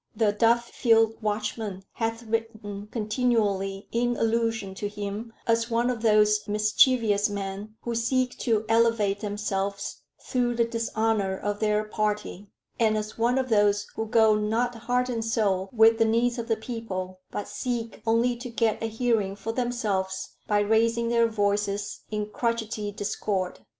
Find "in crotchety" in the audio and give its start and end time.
22.09-22.91